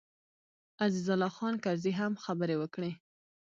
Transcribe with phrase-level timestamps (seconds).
[0.85, 2.91] عزیز الله خان کرزي هم خبرې وکړې.